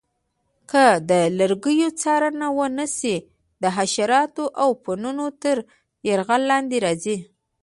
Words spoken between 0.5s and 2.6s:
که د لرګیو څارنه